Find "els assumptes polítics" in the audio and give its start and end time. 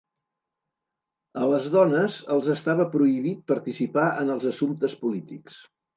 4.37-5.61